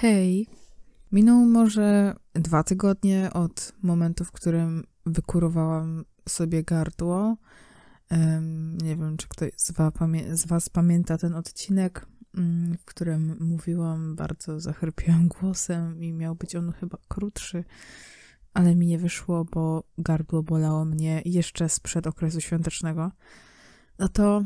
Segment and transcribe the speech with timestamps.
[0.00, 0.46] Hej,
[1.12, 7.36] minął może dwa tygodnie od momentu, w którym wykurowałam sobie gardło.
[8.82, 9.50] Nie wiem, czy ktoś
[10.32, 16.56] z was, pamięta ten odcinek, um, w którym mówiłam bardzo zachrypiałym głosem i miał być
[16.56, 17.64] on chyba krótszy,
[18.54, 23.10] ale mi nie wyszło, bo gardło bolało mnie jeszcze sprzed okresu świątecznego.
[23.98, 24.44] No to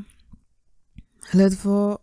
[1.35, 1.99] ledwo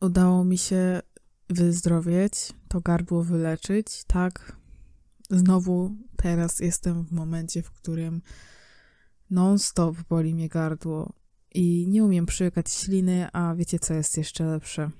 [0.00, 1.02] udało mi się
[1.50, 4.56] wyzdrowieć, to gardło wyleczyć, tak?
[5.30, 8.22] Znowu teraz jestem w momencie, w którym
[9.30, 11.12] non-stop boli mnie gardło
[11.54, 14.90] i nie umiem przyjechać śliny, a wiecie co jest jeszcze lepsze?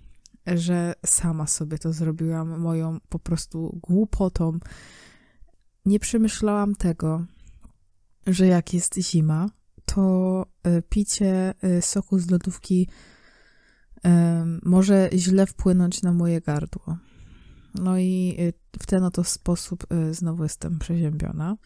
[0.47, 4.59] Że sama sobie to zrobiłam moją po prostu głupotą.
[5.87, 7.25] Nie przemyślałam tego,
[8.27, 9.51] że jak jest zima,
[9.85, 12.89] to e, picie e, soku z lodówki
[14.63, 16.97] może źle wpłynąć na moje gardło.
[17.75, 21.57] No i y, w ten oto sposób y, znowu jestem przeziębiona.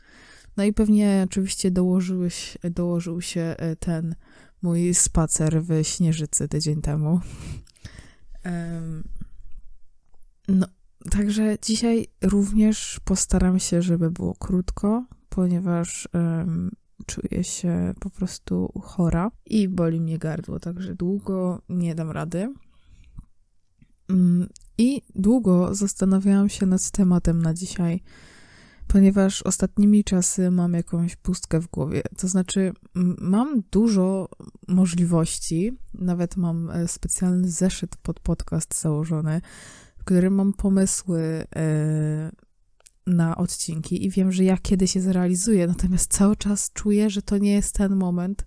[0.56, 4.14] No i pewnie oczywiście dołożyłeś, dołożył się y, ten
[4.62, 7.20] mój spacer w Śnieżycy tydzień temu.
[10.48, 10.66] No,
[11.10, 16.08] także dzisiaj również postaram się, żeby było krótko, ponieważ
[17.06, 22.54] czuję się po prostu chora i boli mnie gardło, także długo nie dam rady.
[24.08, 28.02] Mm, I długo zastanawiałam się nad tematem na dzisiaj,
[28.88, 32.02] ponieważ ostatnimi czasy mam jakąś pustkę w głowie.
[32.18, 32.72] To znaczy,
[33.20, 34.28] mam dużo
[34.68, 39.40] możliwości, nawet mam e, specjalny zeszyt pod podcast założony,
[39.98, 42.30] w którym mam pomysły e,
[43.08, 47.38] na odcinki i wiem, że ja kiedyś się zrealizuję, natomiast cały czas czuję, że to
[47.38, 48.46] nie jest ten moment,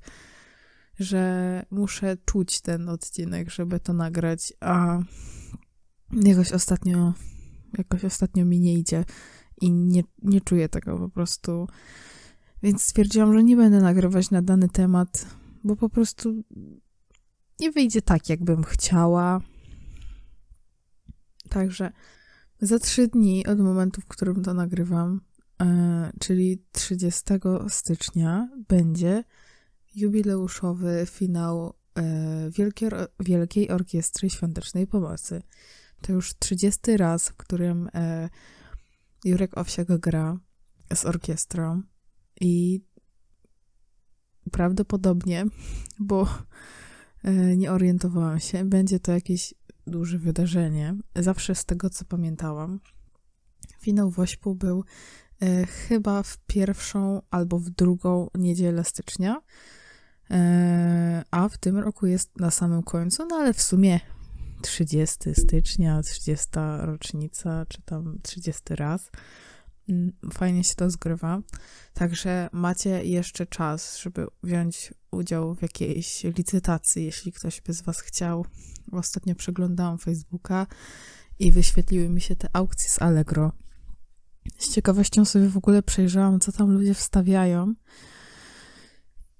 [1.00, 5.00] że muszę czuć ten odcinek, żeby to nagrać, a
[6.14, 7.14] jakoś ostatnio,
[7.78, 9.06] jakoś ostatnio mi nie idzie
[9.62, 11.68] i nie, nie czuję tego po prostu.
[12.64, 15.26] Więc stwierdziłam, że nie będę nagrywać na dany temat,
[15.64, 16.44] bo po prostu
[17.60, 19.42] nie wyjdzie tak, jakbym chciała.
[21.50, 21.92] Także
[22.62, 25.22] za trzy dni od momentu, w którym to nagrywam,
[25.62, 27.24] e, czyli 30
[27.68, 29.24] stycznia, będzie
[29.96, 32.52] jubileuszowy finał e,
[33.20, 35.42] Wielkiej, Orkiestry Świątecznej Pomocy.
[36.02, 38.30] To już 30 raz, w którym e,
[39.26, 40.38] Jurek Owsiak gra
[40.94, 41.82] z orkiestrą
[42.42, 42.82] i
[44.52, 45.46] prawdopodobnie,
[46.00, 46.28] bo
[47.58, 49.54] nie orientowałam się, będzie to jakieś
[49.88, 50.96] duże wydarzenie.
[51.16, 52.80] Zawsze z tego, co pamiętałam,
[53.80, 54.84] finał Wośpu był
[55.42, 59.42] e, chyba w pierwszą albo w drugą niedzielę stycznia,
[60.32, 64.00] e, a w tym roku jest na samym końcu, no ale w sumie
[64.62, 66.48] 30 stycznia, 30
[66.80, 69.12] rocznica, czy tam 30 raz.
[70.34, 71.42] Fajnie się to zgrywa.
[71.94, 78.00] Także macie jeszcze czas, żeby wziąć udział w jakiejś licytacji, jeśli ktoś by z Was
[78.00, 78.46] chciał.
[78.92, 80.68] Ostatnio przeglądałam Facebooka
[81.40, 83.52] i wyświetliły mi się te aukcje z Allegro.
[84.58, 87.74] Z ciekawością sobie w ogóle przejrzałam, co tam ludzie wstawiają.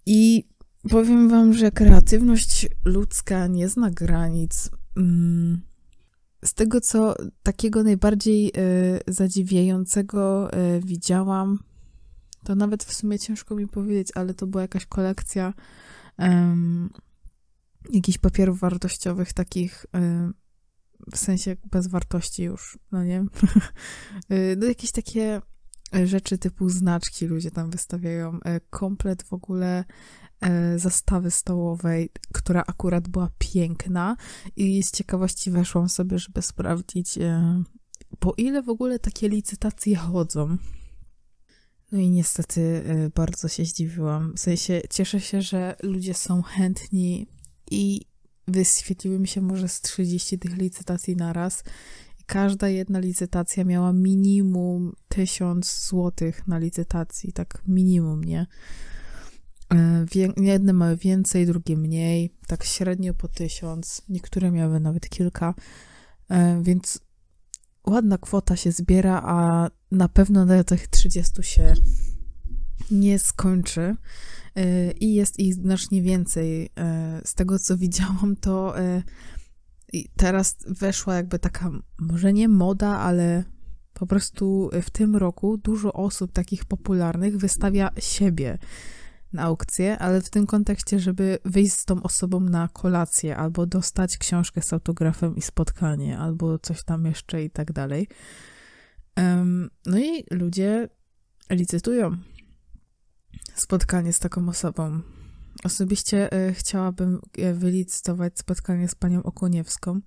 [0.06, 0.48] I
[0.90, 4.70] powiem Wam, że kreatywność ludzka nie zna granic.
[4.98, 5.62] Mm,
[6.46, 8.52] z tego, co takiego najbardziej y,
[9.08, 11.60] zadziwiającego y, widziałam,
[12.44, 15.54] to nawet w sumie ciężko mi powiedzieć, ale to była jakaś kolekcja
[17.90, 20.32] jakichś papierów wartościowych, takich y,
[21.12, 23.26] w sensie bez wartości już, no nie?
[24.58, 25.42] No jakieś takie
[26.04, 29.86] rzeczy typu znaczki ludzie tam wystawiają, e, komplet w ogóle e,
[30.76, 34.18] zastawy stołowej, która akurat była piękna
[34.56, 37.64] i z ciekawości weszłam sobie, żeby sprawdzić, e,
[38.20, 40.58] po ile w ogóle takie licytacje chodzą.
[41.92, 42.84] No i niestety
[43.16, 44.34] bardzo się zdziwiłam.
[44.36, 47.28] W sensie cieszę się, że ludzie są chętni
[47.72, 48.02] i
[48.48, 51.64] wyświetliły mi się może z 30 tych licytacji na raz.
[52.26, 58.48] Każda jedna licytacja miała minimum 1000 złotych na licytacji, tak minimum, nie?
[59.74, 60.06] E,
[60.38, 65.54] jedne mają więcej, drugie mniej, tak średnio po tysiąc, niektóre miały nawet kilka,
[66.30, 67.00] e, więc
[67.88, 71.74] ładna kwota się zbiera, a na pewno na tych 30 się
[72.92, 73.96] nie skończy.
[74.60, 76.70] Y, i jest ich znacznie więcej.
[77.26, 78.76] Z tego, co widziałam, to
[80.18, 83.44] teraz weszła jakby taka, może nie moda, ale
[83.94, 88.58] po prostu w tym roku dużo osób takich popularnych wystawia siebie.
[89.34, 94.18] Na aukcję, ale w tym kontekście, żeby wyjść z tą osobą na kolację, albo dostać
[94.18, 98.08] książkę z autografem i spotkanie, albo coś tam jeszcze i tak dalej.
[99.86, 100.90] No i ludzie
[101.50, 102.18] licytują
[103.56, 105.02] spotkanie z taką osobą.
[105.64, 110.02] Osobiście e, chciałabym e, wylicytować spotkanie z panią Okuniewską,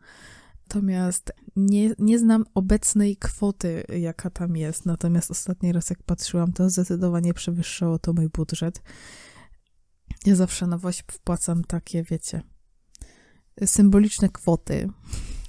[0.68, 4.86] natomiast nie, nie znam obecnej kwoty, jaka tam jest.
[4.86, 8.82] Natomiast ostatni raz, jak patrzyłam, to zdecydowanie przewyższało to mój budżet.
[10.26, 12.42] Ja zawsze na WOŚP wpłacam takie, wiecie,
[13.64, 14.88] symboliczne kwoty.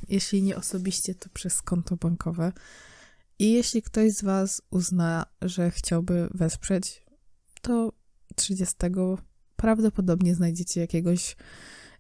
[0.10, 2.52] Jeśli nie osobiście, to przez konto bankowe.
[3.40, 7.06] I jeśli ktoś z Was uzna, że chciałby wesprzeć,
[7.62, 7.94] to
[8.36, 8.76] 30
[9.56, 11.36] prawdopodobnie znajdziecie jakiegoś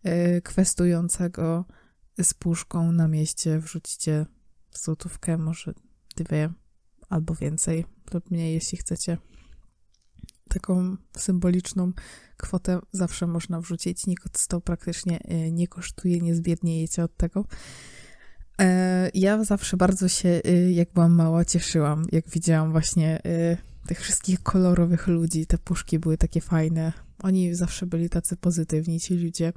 [0.05, 1.65] y, kwestującego
[2.23, 4.25] z puszką na mieście, wrzucicie
[4.73, 5.73] złotówkę, może
[6.15, 6.49] dwie
[7.09, 9.17] albo więcej lub mniej, jeśli chcecie.
[10.49, 11.91] Taką symboliczną
[12.37, 14.07] kwotę zawsze można wrzucić.
[14.07, 17.45] Nikt to praktycznie y, nie kosztuje, nie zbiedniejecie od tego.
[18.61, 23.21] E, ja zawsze bardzo się, y, jak byłam mała, cieszyłam, jak widziałam właśnie
[23.87, 25.45] tych wszystkich kolorowych ludzi.
[25.45, 27.04] Te puszki były takie fajne.
[27.25, 29.53] Oni zawsze byli tacy pozytywni, ci ludzie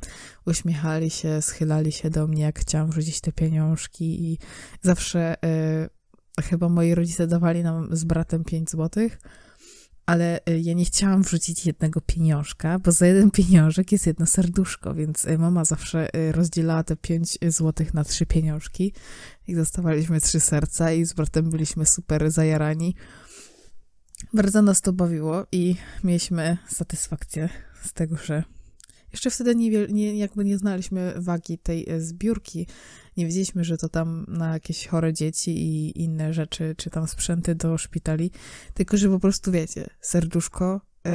[0.47, 4.39] uśmiechali się, schylali się do mnie, jak chciałam wrzucić te pieniążki i
[4.83, 5.35] zawsze
[6.39, 9.21] y, chyba moi rodzice dawali nam z bratem 5 złotych,
[10.07, 14.95] ale y, ja nie chciałam wrzucić jednego pieniążka, bo za jeden pieniążek jest jedno serduszko,
[14.95, 18.93] więc y, mama zawsze rozdzielała te 5 złotych na trzy pieniążki
[19.49, 22.95] i dostawaliśmy trzy serca i z bratem byliśmy super zajarani.
[24.33, 27.49] Bardzo nas to bawiło i mieliśmy satysfakcję
[27.85, 28.45] z tego, że
[29.13, 32.67] jeszcze wtedy nie, nie, jakby nie znaliśmy wagi tej e, zbiórki.
[33.17, 37.55] Nie wiedzieliśmy, że to tam na jakieś chore dzieci i inne rzeczy, czy tam sprzęty
[37.55, 38.31] do szpitali.
[38.75, 41.13] Tylko, że po prostu wiecie, serduszko, yy,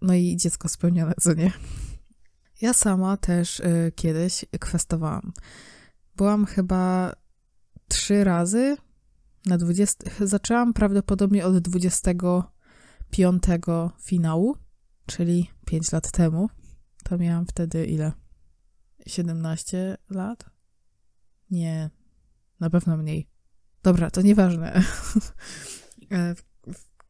[0.00, 1.52] no i dziecko spełnione, co nie?
[2.60, 5.32] Ja sama też yy, kiedyś kwestowałam.
[6.16, 7.12] Byłam chyba
[7.88, 8.76] trzy razy
[9.46, 13.42] na 20, zaczęłam prawdopodobnie od 25
[14.00, 14.56] finału,
[15.06, 16.48] czyli 5 lat temu.
[17.04, 18.12] To miałam wtedy ile?
[19.06, 20.50] 17 lat?
[21.50, 21.90] Nie,
[22.60, 23.28] na pewno mniej.
[23.82, 24.72] Dobra, to nieważne.
[26.10, 26.34] E,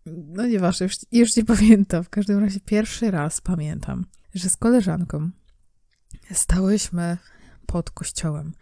[0.07, 2.05] no nieważne, już, już nie pamiętam.
[2.05, 5.31] W każdym razie pierwszy raz pamiętam, że z koleżanką
[6.33, 7.19] stałyśmy
[7.67, 8.53] pod kościołem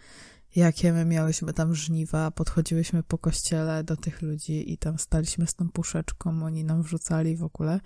[0.56, 5.54] jakie my miałyśmy tam żniwa, podchodziłyśmy po kościele do tych ludzi i tam staliśmy z
[5.54, 7.80] tą puszeczką, oni nam wrzucali w ogóle.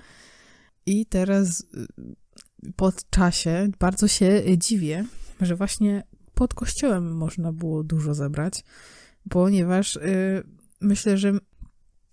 [0.86, 1.66] I teraz y,
[2.76, 5.04] pod czasie bardzo się dziwię,
[5.40, 6.02] że właśnie
[6.34, 8.64] pod kościołem można było dużo zebrać,
[9.30, 10.42] ponieważ yy,
[10.80, 11.32] myślę, że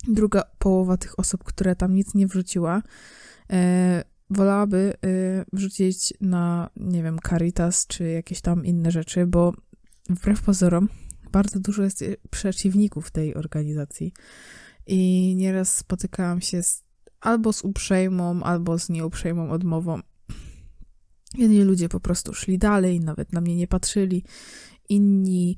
[0.07, 2.81] druga połowa tych osób, które tam nic nie wrzuciła,
[3.49, 3.57] yy,
[4.29, 4.93] wolałaby
[5.53, 9.53] wrzucić na, nie wiem, Caritas czy jakieś tam inne rzeczy, bo
[10.09, 10.89] wbrew pozorom,
[11.31, 14.13] bardzo dużo jest przeciwników tej organizacji.
[14.87, 16.83] I nieraz spotykałam się z,
[17.21, 19.99] albo z uprzejmą, albo z nieuprzejmą odmową.
[21.37, 24.23] Jedni ludzie po prostu szli dalej, nawet na mnie nie patrzyli.
[24.89, 25.57] Inni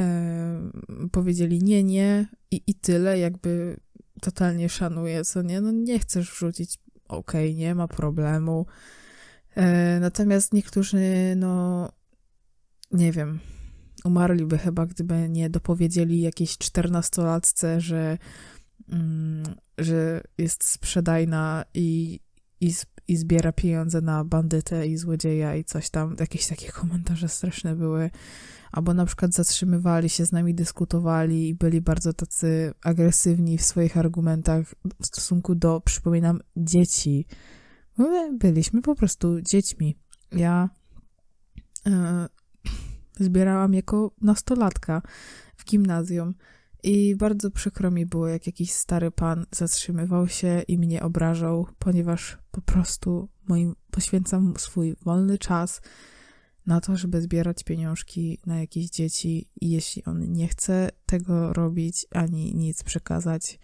[0.00, 0.70] e,
[1.12, 3.80] powiedzieli nie, nie i, i tyle, jakby
[4.20, 8.66] totalnie szanuję, co nie, no nie chcesz wrzucić, okej, okay, nie ma problemu.
[9.54, 11.92] E, natomiast niektórzy, no
[12.92, 13.38] nie wiem,
[14.04, 18.18] umarliby chyba, gdyby nie dopowiedzieli jakiejś czternastolatce, że,
[18.88, 19.42] mm,
[19.78, 22.20] że jest sprzedajna i,
[22.60, 22.74] i,
[23.08, 26.16] i zbiera pieniądze na bandytę i złodzieja i coś tam.
[26.20, 28.10] Jakieś takie komentarze straszne były.
[28.72, 33.96] Albo na przykład zatrzymywali się z nami, dyskutowali i byli bardzo tacy agresywni w swoich
[33.96, 37.26] argumentach w stosunku do, przypominam, dzieci.
[37.98, 39.96] My byliśmy po prostu dziećmi.
[40.32, 40.68] Ja
[41.86, 42.28] e,
[43.20, 45.02] zbierałam jako nastolatka
[45.56, 46.34] w gimnazjum.
[46.82, 52.38] I bardzo przykro mi było, jak jakiś stary pan zatrzymywał się i mnie obrażał, ponieważ
[52.50, 55.80] po prostu moim poświęcam swój wolny czas
[56.66, 62.06] na to, żeby zbierać pieniążki na jakieś dzieci i jeśli on nie chce tego robić
[62.10, 63.58] ani nic przekazać,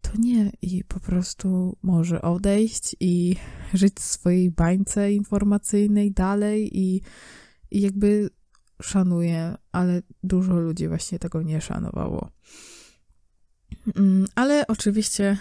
[0.00, 3.36] to nie i po prostu może odejść i
[3.74, 7.00] żyć w swojej bańce informacyjnej dalej i,
[7.70, 8.30] i jakby
[8.82, 12.30] szanuję, ale dużo ludzi właśnie tego nie szanowało.
[13.96, 15.38] Mm, ale oczywiście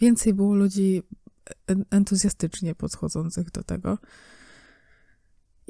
[0.00, 1.02] więcej było ludzi
[1.90, 3.98] entuzjastycznie podchodzących do tego.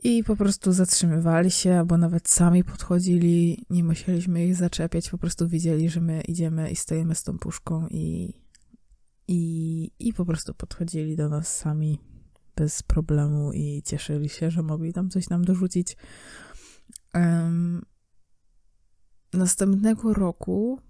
[0.03, 5.49] I po prostu zatrzymywali się, albo nawet sami podchodzili, nie musieliśmy ich zaczepiać, po prostu
[5.49, 8.35] widzieli, że my idziemy i stajemy z tą puszką i,
[9.29, 11.99] i, i po prostu podchodzili do nas sami.
[12.57, 15.97] bez problemu i cieszyli się, że mogli tam coś nam dorzucić.
[17.15, 17.83] Um,
[19.33, 20.81] następnego roku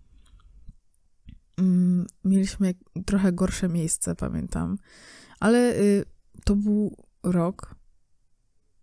[1.59, 2.75] um, mieliśmy
[3.07, 4.79] trochę gorsze miejsce, pamiętam,
[5.41, 6.05] ale y,
[6.45, 7.75] to był rok,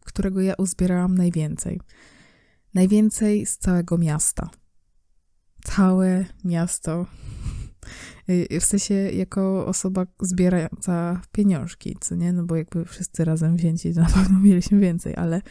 [0.05, 1.81] którego ja uzbierałam najwięcej.
[2.73, 4.49] Najwięcej z całego miasta.
[5.63, 7.05] Całe miasto.
[8.29, 12.33] Y, w sensie, jako osoba zbierająca pieniążki, co nie?
[12.33, 15.41] No bo jakby wszyscy razem wzięci, to na pewno mieliśmy więcej, ale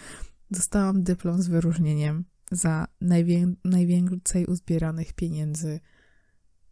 [0.51, 5.81] dostałam dyplom z wyróżnieniem za najwię najwięcej uzbieranych pieniędzy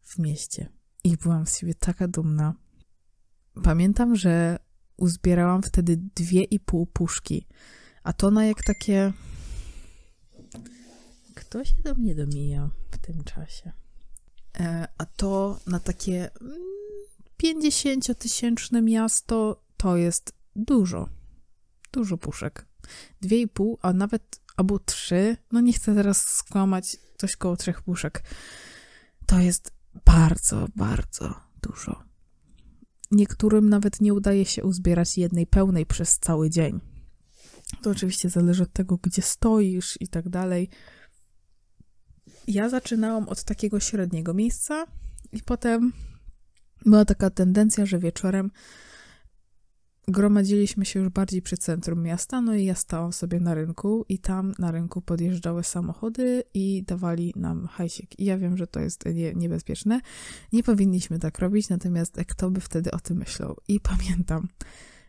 [0.03, 0.69] w mieście.
[1.05, 2.55] I byłam z siebie taka dumna.
[3.63, 4.59] Pamiętam, że
[4.97, 7.47] uzbierałam wtedy dwie i pół puszki,
[8.03, 9.13] a to na jak takie...
[11.35, 13.73] Kto się do mnie domija w tym czasie?
[14.61, 16.31] E, a to na takie
[17.43, 21.09] 50-tysięczne miasto to jest dużo.
[21.93, 22.67] Dużo puszek.
[23.21, 27.83] Dwie i pół, a nawet albo trzy, no nie chcę teraz skłamać, coś koło trzech
[27.83, 28.23] puszek.
[29.27, 29.73] To jest
[30.05, 32.03] bardzo, bardzo dużo.
[33.11, 36.81] Niektórym nawet nie udaje się uzbierać jednej pełnej przez cały dzień.
[37.83, 40.69] To oczywiście zależy od tego, gdzie stoisz i tak dalej.
[42.47, 44.87] Ja zaczynałam od takiego średniego miejsca
[45.33, 45.93] i potem
[46.87, 48.51] była taka tendencja, że wieczorem
[50.09, 54.19] gromadziliśmy się już bardziej przy centrum miasta, no i ja stałam sobie na rynku i
[54.19, 58.19] tam na rynku podjeżdżały samochody i dawali nam hajsik.
[58.21, 60.01] I ja wiem, że to jest nie, niebezpieczne.
[60.53, 63.57] Nie powinniśmy tak robić, natomiast kto by wtedy o tym myślał?
[63.69, 64.49] I pamiętam,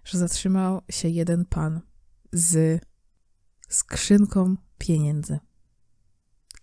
[0.04, 1.82] że zatrzymał się jeden pan
[2.34, 2.82] z
[3.70, 5.40] skrzynką pieniędzy.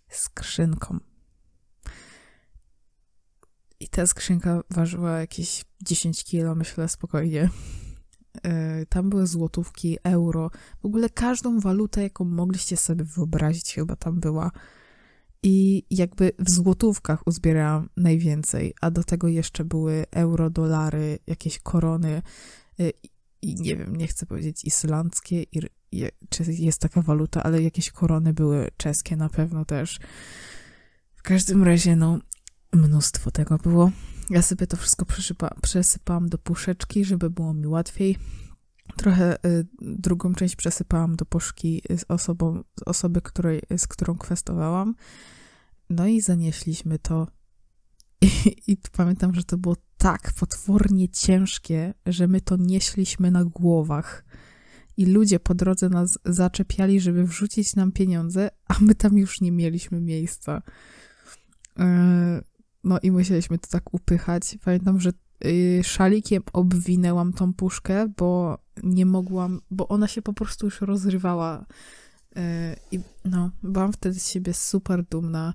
[0.08, 0.98] Skrzynką.
[3.80, 7.50] I ta skrzynka ważyła jakieś 10 kilo, myślę spokojnie.
[8.44, 10.50] E, tam były złotówki, euro,
[10.82, 14.50] w ogóle każdą walutę, jaką mogliście sobie wyobrazić, chyba tam była.
[15.42, 22.22] I jakby w złotówkach uzbierałam najwięcej, a do tego jeszcze były euro, dolary, jakieś korony
[22.80, 22.90] e,
[23.42, 25.44] i nie wiem, nie chcę powiedzieć islandzkie,
[26.28, 29.98] czy jest taka waluta, ale jakieś korony były czeskie na pewno też.
[31.16, 32.18] W każdym razie, no,
[32.72, 33.90] mnóstwo tego było.
[34.30, 35.06] Ja sobie to wszystko
[35.62, 38.18] przesypałam do puszeczki, żeby było mi łatwiej.
[38.96, 44.94] Trochę y, drugą część przesypałam do puszki z, osobą, z osoby, której, z którą kwestowałam.
[45.90, 47.26] No i zanieśliśmy to.
[48.22, 54.24] I, I pamiętam, że to było tak potwornie ciężkie, że my to nieśliśmy na głowach.
[54.96, 59.52] I ludzie po drodze nas zaczepiali, żeby wrzucić nam pieniądze, a my tam już nie
[59.52, 60.62] mieliśmy miejsca.
[62.86, 64.58] Yy no i musieliśmy to tak upychać.
[64.64, 65.12] Pamiętam, że
[65.44, 71.66] y, szalikiem obwinęłam tą puszkę, bo nie mogłam, bo ona się po prostu już rozrywała.
[72.36, 72.40] Y,
[72.92, 75.54] I no, byłam wtedy z siebie super dumna,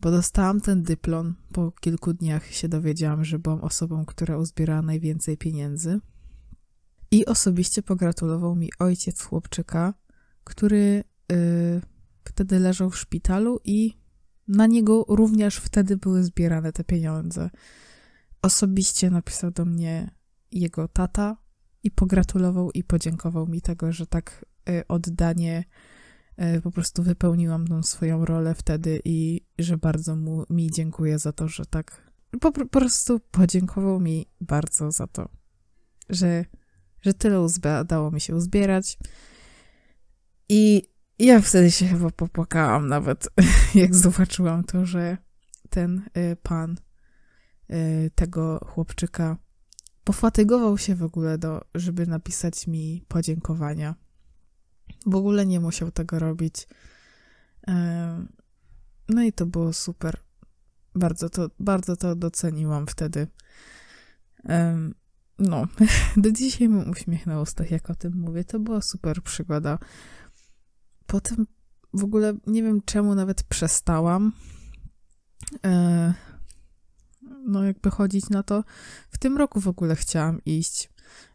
[0.00, 1.34] bo dostałam ten dyplom.
[1.52, 6.00] Po kilku dniach się dowiedziałam, że byłam osobą, która uzbierała najwięcej pieniędzy.
[7.10, 9.94] I osobiście pogratulował mi ojciec chłopczyka,
[10.44, 11.82] który y,
[12.24, 14.03] wtedy leżał w szpitalu i
[14.48, 17.50] na niego również wtedy były zbierane te pieniądze.
[18.42, 20.10] Osobiście napisał do mnie
[20.52, 21.36] jego tata
[21.82, 25.64] i pogratulował i podziękował mi tego, że tak y, oddanie
[26.56, 31.32] y, po prostu wypełniłam tą swoją rolę wtedy i że bardzo mu, mi dziękuję za
[31.32, 35.28] to, że tak po, po prostu podziękował mi bardzo za to,
[36.10, 36.44] że,
[37.02, 37.40] że tyle
[37.80, 38.98] udało mi się uzbierać.
[40.48, 40.82] I
[41.18, 43.28] ja wtedy się chyba popłakałam nawet,
[43.74, 45.16] jak zobaczyłam to, że
[45.70, 46.76] ten y, pan
[47.70, 49.36] y, tego chłopczyka
[50.04, 53.94] pofatygował się w ogóle do, żeby napisać mi podziękowania.
[55.06, 56.68] W ogóle nie musiał tego robić.
[59.08, 60.16] No i to było super.
[60.94, 63.26] Bardzo to, bardzo to doceniłam wtedy.
[65.38, 65.66] No,
[66.16, 68.44] do dzisiaj mam uśmiech na ustach, jak o tym mówię.
[68.44, 69.78] To była super przygoda.
[71.06, 71.46] Potem
[71.94, 74.32] w ogóle nie wiem czemu nawet przestałam.
[75.64, 76.14] E,
[77.46, 78.64] no, jakby chodzić na to.
[79.10, 80.90] W tym roku w ogóle chciałam iść,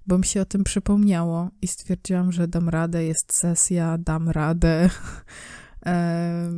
[0.08, 4.90] bo mi się o tym przypomniało i stwierdziłam, że dam radę, jest sesja, dam radę.
[5.86, 6.52] E,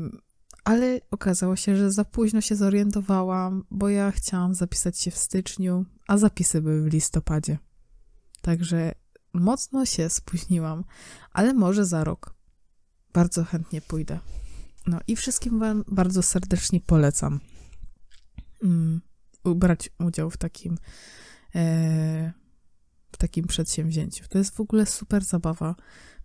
[0.63, 5.85] ale okazało się, że za późno się zorientowałam, bo ja chciałam zapisać się w styczniu,
[6.07, 7.57] a zapisy były w listopadzie.
[8.41, 8.91] Także
[9.33, 10.83] mocno się spóźniłam,
[11.31, 12.33] ale może za rok
[13.13, 14.19] bardzo chętnie pójdę.
[14.87, 17.39] No i wszystkim Wam bardzo serdecznie polecam
[18.61, 19.01] um,
[19.43, 20.77] brać udział w takim
[21.55, 22.33] e,
[23.11, 24.25] w takim przedsięwzięciu.
[24.29, 25.75] To jest w ogóle super zabawa.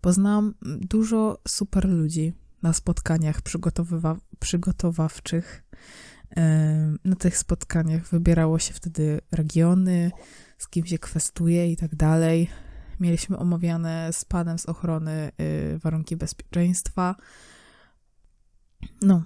[0.00, 5.62] Poznałam dużo super ludzi na spotkaniach przygotowywa- przygotowawczych.
[7.04, 10.10] Na tych spotkaniach wybierało się wtedy regiony,
[10.58, 12.50] z kim się kwestuje i tak dalej.
[13.00, 17.16] Mieliśmy omawiane z panem z ochrony y, warunki bezpieczeństwa.
[19.02, 19.22] No,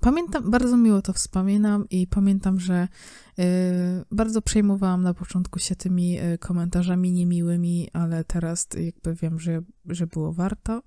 [0.00, 2.88] pamiętam, bardzo miło to wspominam i pamiętam, że
[3.38, 3.44] y,
[4.10, 10.06] bardzo przejmowałam na początku się tymi y, komentarzami niemiłymi, ale teraz jakby wiem, że, że
[10.06, 10.82] było warto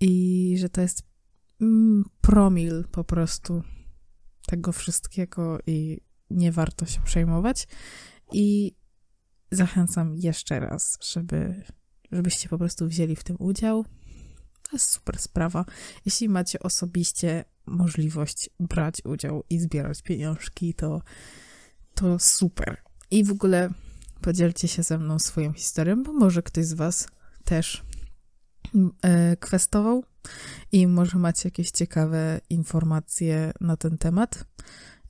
[0.00, 1.02] i że to jest
[1.60, 3.62] mm, promil po prostu
[4.46, 7.68] tego wszystkiego i nie warto się przejmować.
[8.32, 8.74] I
[9.52, 11.64] zachęcam jeszcze raz, żeby,
[12.12, 13.84] żebyście po prostu wzięli w tym udział.
[14.62, 15.64] To jest super sprawa.
[16.06, 21.02] Jeśli macie osobiście możliwość brać udział i zbierać pieniążki, to,
[21.94, 22.76] to super.
[23.10, 23.70] I w ogóle
[24.20, 27.08] podzielcie się ze mną swoją historią, bo może ktoś z Was
[27.44, 27.82] też
[29.02, 30.04] e, kwestował
[30.72, 34.44] i może macie jakieś ciekawe informacje na ten temat.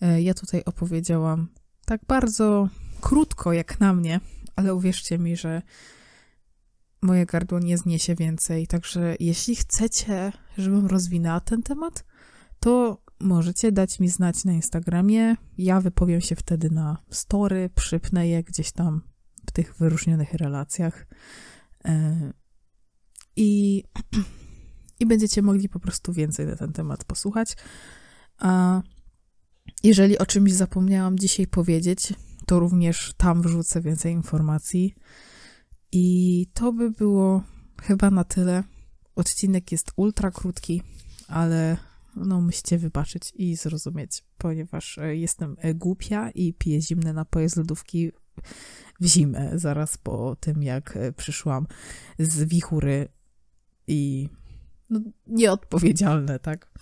[0.01, 1.49] E, ja tutaj opowiedziałam
[1.85, 2.69] tak bardzo
[3.03, 4.21] krótko jak na mnie,
[4.57, 5.63] ale uwierzcie mi, że
[7.03, 8.67] moje gardło nie zniesie więcej.
[8.67, 12.05] Także jeśli chcecie, żebym rozwinęła ten temat,
[12.61, 15.37] to możecie dać mi znać na Instagramie.
[15.59, 19.03] Ja wypowiem się wtedy na story, przypnę je gdzieś tam
[19.47, 21.07] w tych wyróżnionych relacjach.
[21.85, 22.33] E,
[23.37, 23.83] I,
[25.01, 27.57] I będziecie mogli po prostu więcej na ten temat posłuchać.
[28.39, 28.83] A
[29.85, 32.13] jeżeli o czymś zapomniałam dzisiaj powiedzieć,
[32.47, 34.95] to również tam wrzucę więcej informacji.
[35.93, 37.43] I to by było
[37.83, 38.65] chyba na tyle.
[39.17, 40.83] Odcinek jest ultra krótki,
[41.29, 41.77] ale
[42.17, 47.57] no musicie wybaczyć i zrozumieć, ponieważ e, jestem e, głupia i piję zimne napoje z
[47.57, 48.13] lodówki
[49.01, 51.67] w zimę, zaraz po tym, jak e, przyszłam
[52.19, 53.09] z wichury
[53.87, 54.29] i
[54.91, 56.73] no, nieodpowiedzialne, tak?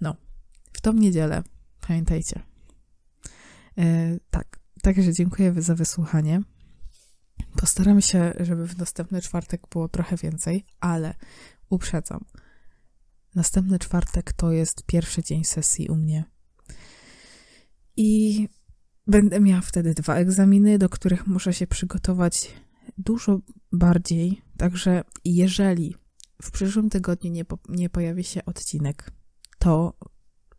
[0.00, 0.16] No,
[0.72, 1.42] w tą niedzielę,
[1.86, 2.49] pamiętajcie.
[4.30, 6.42] Tak, także dziękuję za wysłuchanie.
[7.56, 11.14] Postaram się, żeby w następny czwartek było trochę więcej, ale
[11.70, 12.24] uprzedzam–
[13.34, 16.24] Następny czwartek to jest pierwszy dzień sesji u mnie.
[17.96, 18.48] I
[19.06, 22.54] będę miała wtedy dwa egzaminy, do których muszę się przygotować
[22.98, 23.40] dużo
[23.72, 24.42] bardziej.
[24.56, 25.94] Także jeżeli
[26.42, 29.12] w przyszłym tygodniu nie, po, nie pojawi się odcinek,
[29.58, 29.98] to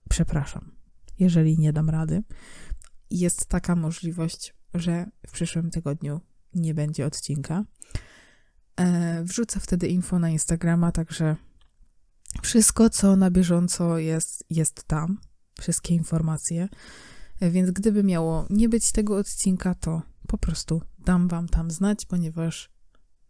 [0.09, 0.71] przepraszam,
[1.19, 2.23] jeżeli nie dam rady.
[3.11, 6.21] Jest taka możliwość, że w przyszłym tygodniu
[6.53, 7.63] nie będzie odcinka.
[8.75, 11.35] E, wrzucę wtedy info na Instagrama, także
[12.41, 15.17] wszystko, co na bieżąco jest, jest tam,
[15.59, 16.69] wszystkie informacje.
[17.41, 22.71] Więc gdyby miało nie być tego odcinka, to po prostu dam Wam tam znać, ponieważ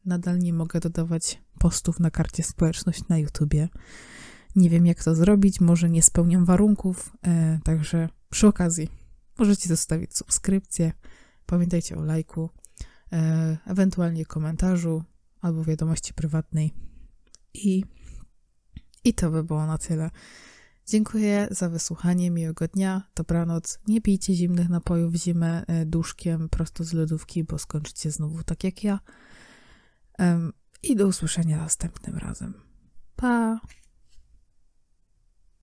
[0.05, 3.69] nadal nie mogę dodawać postów na karcie społeczność na YouTubie.
[4.55, 9.00] Nie wiem, jak to zrobić, może nie spełniam warunków, e, także przy okazji
[9.37, 10.93] możecie zostawić subskrypcję.
[11.45, 12.49] Pamiętajcie o lajku,
[13.13, 15.03] e, ewentualnie komentarzu
[15.41, 16.73] albo wiadomości prywatnej.
[17.53, 17.83] I
[19.03, 20.11] i to by było na tyle.
[20.87, 23.79] Dziękuję za wysłuchanie, miłego dnia, dobranoc.
[23.87, 28.63] Nie pijcie zimnych napojów w zimę e, duszkiem prosto z lodówki, bo skończycie znowu tak
[28.63, 28.99] jak ja.
[30.83, 32.53] I do usłyszenia następnym razem.
[33.15, 33.59] Pa!